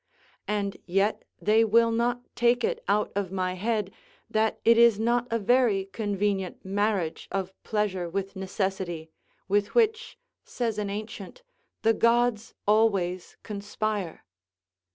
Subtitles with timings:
[0.47, 3.93] And yet they will not take it out of my head,
[4.31, 9.11] that it is not a very convenient marriage of pleasure with necessity,
[9.47, 11.43] with which, says an ancient,
[11.83, 14.25] the gods always conspire.